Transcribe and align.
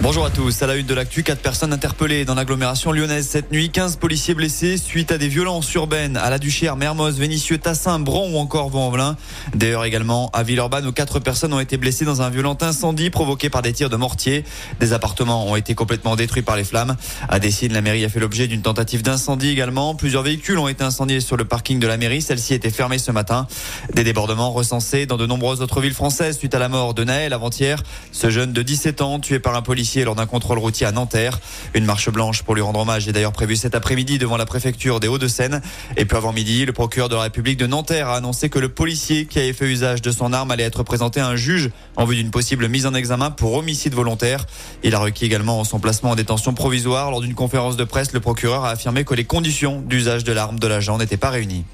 Bonjour 0.00 0.24
à 0.24 0.30
tous. 0.30 0.62
À 0.62 0.68
la 0.68 0.76
une 0.76 0.86
de 0.86 0.94
l'actu, 0.94 1.24
quatre 1.24 1.42
personnes 1.42 1.72
interpellées 1.72 2.24
dans 2.24 2.36
l'agglomération 2.36 2.92
lyonnaise 2.92 3.26
cette 3.26 3.50
nuit, 3.50 3.70
15 3.70 3.96
policiers 3.96 4.32
blessés 4.32 4.76
suite 4.76 5.10
à 5.10 5.18
des 5.18 5.26
violences 5.26 5.74
urbaines 5.74 6.16
à 6.16 6.30
la 6.30 6.38
Duchère, 6.38 6.76
Mermoz, 6.76 7.18
Vénissieux, 7.18 7.58
Tassin, 7.58 7.98
Bron 7.98 8.32
ou 8.32 8.38
encore 8.38 8.68
Vaux-en-Velin. 8.68 9.16
D'ailleurs 9.56 9.84
également 9.84 10.30
à 10.32 10.44
Villeurbanne 10.44 10.86
où 10.86 10.92
quatre 10.92 11.18
personnes 11.18 11.52
ont 11.52 11.58
été 11.58 11.78
blessées 11.78 12.04
dans 12.04 12.22
un 12.22 12.30
violent 12.30 12.56
incendie 12.60 13.10
provoqué 13.10 13.50
par 13.50 13.60
des 13.60 13.72
tirs 13.72 13.90
de 13.90 13.96
mortier. 13.96 14.44
Des 14.78 14.92
appartements 14.92 15.48
ont 15.48 15.56
été 15.56 15.74
complètement 15.74 16.14
détruits 16.14 16.42
par 16.42 16.56
les 16.56 16.64
flammes. 16.64 16.94
À 17.28 17.40
Dessine, 17.40 17.72
la 17.72 17.80
mairie 17.80 18.04
a 18.04 18.08
fait 18.08 18.20
l'objet 18.20 18.46
d'une 18.46 18.62
tentative 18.62 19.02
d'incendie 19.02 19.48
également. 19.48 19.96
Plusieurs 19.96 20.22
véhicules 20.22 20.58
ont 20.58 20.68
été 20.68 20.84
incendiés 20.84 21.20
sur 21.20 21.36
le 21.36 21.44
parking 21.44 21.80
de 21.80 21.88
la 21.88 21.96
mairie. 21.96 22.22
Celle-ci 22.22 22.54
était 22.54 22.70
fermée 22.70 22.98
ce 22.98 23.10
matin. 23.10 23.48
Des 23.94 24.04
débordements 24.04 24.52
recensés 24.52 25.06
dans 25.06 25.16
de 25.16 25.26
nombreuses 25.26 25.60
autres 25.60 25.80
villes 25.80 25.92
françaises 25.92 26.38
suite 26.38 26.54
à 26.54 26.60
la 26.60 26.68
mort 26.68 26.94
de 26.94 27.02
Naël 27.02 27.32
avant-hier. 27.32 27.82
Ce 28.12 28.30
jeune 28.30 28.52
de 28.52 28.62
17 28.62 29.02
ans 29.02 29.18
tué 29.18 29.40
par 29.40 29.56
un 29.56 29.62
policier 29.62 29.87
lors 29.96 30.14
d'un 30.14 30.26
contrôle 30.26 30.58
routier 30.58 30.86
à 30.86 30.92
Nanterre. 30.92 31.40
Une 31.74 31.84
marche 31.84 32.10
blanche 32.10 32.42
pour 32.42 32.54
lui 32.54 32.62
rendre 32.62 32.80
hommage 32.80 33.08
est 33.08 33.12
d'ailleurs 33.12 33.32
prévue 33.32 33.56
cet 33.56 33.74
après-midi 33.74 34.18
devant 34.18 34.36
la 34.36 34.46
préfecture 34.46 35.00
des 35.00 35.08
Hauts-de-Seine. 35.08 35.62
Et 35.96 36.04
puis 36.04 36.16
avant 36.16 36.32
midi, 36.32 36.66
le 36.66 36.72
procureur 36.72 37.08
de 37.08 37.14
la 37.14 37.22
République 37.22 37.58
de 37.58 37.66
Nanterre 37.66 38.08
a 38.08 38.16
annoncé 38.16 38.48
que 38.48 38.58
le 38.58 38.68
policier 38.68 39.26
qui 39.26 39.38
avait 39.38 39.52
fait 39.52 39.66
usage 39.66 40.02
de 40.02 40.10
son 40.10 40.32
arme 40.32 40.50
allait 40.50 40.64
être 40.64 40.82
présenté 40.82 41.20
à 41.20 41.26
un 41.26 41.36
juge 41.36 41.70
en 41.96 42.04
vue 42.04 42.16
d'une 42.16 42.30
possible 42.30 42.68
mise 42.68 42.86
en 42.86 42.94
examen 42.94 43.30
pour 43.30 43.54
homicide 43.54 43.94
volontaire. 43.94 44.44
Il 44.82 44.94
a 44.94 44.98
requis 44.98 45.24
également 45.24 45.64
son 45.64 45.78
placement 45.78 46.10
en 46.10 46.16
détention 46.16 46.54
provisoire. 46.54 47.10
Lors 47.10 47.20
d'une 47.20 47.34
conférence 47.34 47.76
de 47.76 47.84
presse, 47.84 48.12
le 48.12 48.20
procureur 48.20 48.64
a 48.64 48.70
affirmé 48.70 49.04
que 49.04 49.14
les 49.14 49.24
conditions 49.24 49.80
d'usage 49.80 50.24
de 50.24 50.32
l'arme 50.32 50.58
de 50.58 50.66
l'agent 50.66 50.98
n'étaient 50.98 51.16
pas 51.16 51.30
réunies. 51.30 51.64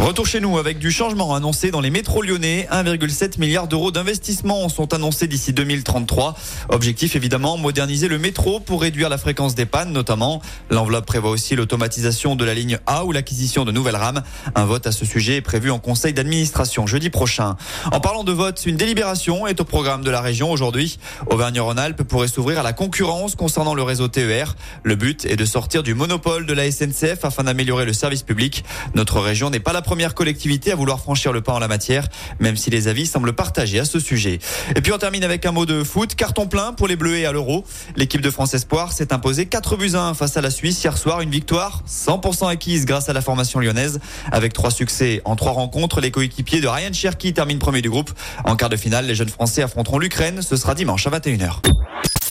Retour 0.00 0.26
chez 0.26 0.40
nous 0.40 0.56
avec 0.56 0.78
du 0.78 0.90
changement 0.90 1.34
annoncé 1.34 1.70
dans 1.70 1.82
les 1.82 1.90
métros 1.90 2.22
lyonnais. 2.22 2.66
1,7 2.72 3.38
milliard 3.38 3.68
d'euros 3.68 3.90
d'investissement 3.90 4.70
sont 4.70 4.94
annoncés 4.94 5.26
d'ici 5.26 5.52
2033. 5.52 6.34
Objectif 6.70 7.16
évidemment, 7.16 7.58
moderniser 7.58 8.08
le 8.08 8.18
métro 8.18 8.60
pour 8.60 8.80
réduire 8.80 9.10
la 9.10 9.18
fréquence 9.18 9.54
des 9.54 9.66
pannes 9.66 9.92
notamment. 9.92 10.40
L'enveloppe 10.70 11.04
prévoit 11.04 11.30
aussi 11.30 11.54
l'automatisation 11.54 12.34
de 12.34 12.46
la 12.46 12.54
ligne 12.54 12.78
A 12.86 13.04
ou 13.04 13.12
l'acquisition 13.12 13.66
de 13.66 13.72
nouvelles 13.72 13.94
rames. 13.94 14.22
Un 14.54 14.64
vote 14.64 14.86
à 14.86 14.92
ce 14.92 15.04
sujet 15.04 15.36
est 15.36 15.42
prévu 15.42 15.70
en 15.70 15.78
conseil 15.78 16.14
d'administration 16.14 16.86
jeudi 16.86 17.10
prochain. 17.10 17.56
En 17.92 18.00
parlant 18.00 18.24
de 18.24 18.32
vote, 18.32 18.62
une 18.64 18.76
délibération 18.76 19.46
est 19.46 19.60
au 19.60 19.64
programme 19.64 20.02
de 20.02 20.10
la 20.10 20.22
région 20.22 20.50
aujourd'hui. 20.50 20.98
Auvergne-Rhône-Alpes 21.26 22.04
pourrait 22.04 22.28
s'ouvrir 22.28 22.60
à 22.60 22.62
la 22.62 22.72
concurrence 22.72 23.34
concernant 23.34 23.74
le 23.74 23.82
réseau 23.82 24.08
TER. 24.08 24.56
Le 24.82 24.94
but 24.94 25.26
est 25.26 25.36
de 25.36 25.44
sortir 25.44 25.82
du 25.82 25.92
monopole 25.92 26.46
de 26.46 26.54
la 26.54 26.72
SNCF 26.72 27.22
afin 27.22 27.44
d'améliorer 27.44 27.84
le 27.84 27.92
service 27.92 28.22
public. 28.22 28.64
Notre 28.94 29.20
région 29.20 29.50
n'est 29.50 29.60
pas 29.60 29.74
la 29.74 29.82
première 29.90 30.14
collectivité 30.14 30.70
à 30.70 30.76
vouloir 30.76 31.00
franchir 31.00 31.32
le 31.32 31.40
pas 31.40 31.52
en 31.52 31.58
la 31.58 31.66
matière, 31.66 32.06
même 32.38 32.54
si 32.54 32.70
les 32.70 32.86
avis 32.86 33.06
semblent 33.06 33.32
partagés 33.32 33.80
à 33.80 33.84
ce 33.84 33.98
sujet. 33.98 34.38
Et 34.76 34.80
puis 34.82 34.92
on 34.92 34.98
termine 34.98 35.24
avec 35.24 35.44
un 35.46 35.50
mot 35.50 35.66
de 35.66 35.82
foot. 35.82 36.14
Carton 36.14 36.46
plein 36.46 36.72
pour 36.72 36.86
les 36.86 36.94
Bleus 36.94 37.26
à 37.26 37.32
l'Euro. 37.32 37.64
L'équipe 37.96 38.20
de 38.20 38.30
France 38.30 38.54
Espoir 38.54 38.92
s'est 38.92 39.12
imposée 39.12 39.46
4 39.46 39.76
buts 39.76 39.96
1 39.96 40.14
face 40.14 40.36
à 40.36 40.42
la 40.42 40.52
Suisse 40.52 40.80
hier 40.84 40.96
soir. 40.96 41.22
Une 41.22 41.30
victoire 41.30 41.82
100% 41.88 42.48
acquise 42.48 42.86
grâce 42.86 43.08
à 43.08 43.12
la 43.12 43.20
formation 43.20 43.58
lyonnaise. 43.58 43.98
Avec 44.30 44.52
trois 44.52 44.70
succès 44.70 45.22
en 45.24 45.34
trois 45.34 45.50
rencontres, 45.50 46.00
les 46.00 46.12
coéquipiers 46.12 46.60
de 46.60 46.68
Ryan 46.68 46.92
Cherky 46.92 47.32
terminent 47.32 47.58
premier 47.58 47.82
du 47.82 47.90
groupe. 47.90 48.12
En 48.44 48.54
quart 48.54 48.68
de 48.68 48.76
finale, 48.76 49.06
les 49.06 49.16
jeunes 49.16 49.28
Français 49.28 49.62
affronteront 49.62 49.98
l'Ukraine. 49.98 50.40
Ce 50.40 50.54
sera 50.54 50.76
dimanche 50.76 51.04
à 51.08 51.10
21h. 51.10 51.62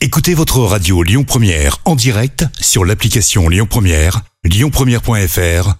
Écoutez 0.00 0.32
votre 0.32 0.60
radio 0.60 1.02
Lyon 1.02 1.24
Première 1.24 1.76
en 1.84 1.94
direct 1.94 2.46
sur 2.58 2.86
l'application 2.86 3.50
Lyon 3.50 3.66
Première, 3.68 4.22
lyonpremière.fr 4.44 5.79